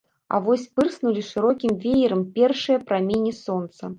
А 0.35 0.37
вось 0.45 0.63
пырснулі 0.77 1.21
шырокім 1.31 1.77
веерам 1.85 2.25
першыя 2.39 2.77
праменні 2.87 3.33
сонца. 3.45 3.83